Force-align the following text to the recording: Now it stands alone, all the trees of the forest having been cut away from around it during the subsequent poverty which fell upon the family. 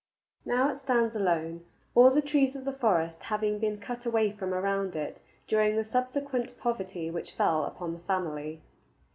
Now 0.45 0.69
it 0.71 0.79
stands 0.79 1.15
alone, 1.15 1.63
all 1.93 2.09
the 2.09 2.23
trees 2.23 2.55
of 2.55 2.65
the 2.65 2.73
forest 2.73 3.21
having 3.21 3.59
been 3.59 3.77
cut 3.77 4.03
away 4.03 4.31
from 4.31 4.51
around 4.51 4.95
it 4.95 5.21
during 5.47 5.75
the 5.75 5.83
subsequent 5.83 6.57
poverty 6.57 7.11
which 7.11 7.33
fell 7.33 7.65
upon 7.65 7.93
the 7.93 7.99
family. 7.99 8.61